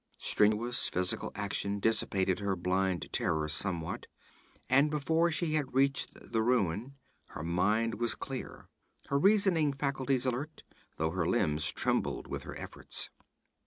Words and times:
Strenuous 0.17 0.87
physical 0.89 1.31
action 1.35 1.79
dissipated 1.79 2.39
her 2.39 2.55
blind 2.55 3.07
terror 3.13 3.47
somewhat 3.47 4.07
and 4.67 4.89
before 4.89 5.29
she 5.29 5.53
had 5.53 5.75
reached 5.75 6.15
the 6.31 6.41
ruin, 6.41 6.95
her 7.27 7.43
mind 7.43 7.93
was 7.99 8.15
clear, 8.15 8.67
her 9.09 9.19
reasoning 9.19 9.71
faculties 9.73 10.25
alert, 10.25 10.63
though 10.97 11.11
her 11.11 11.27
limbs 11.27 11.71
trembled 11.71 12.27
from 12.29 12.41
her 12.41 12.57
efforts. 12.57 13.11